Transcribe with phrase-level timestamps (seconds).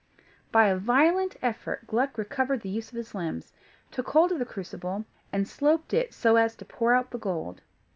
[0.51, 3.53] By a violent effort, Gluck recovered the use of his limbs,
[3.91, 7.61] took hold of the crucible, and sloped it so as to pour out the gold.